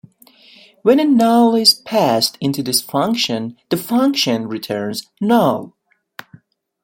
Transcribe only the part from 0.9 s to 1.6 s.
a Null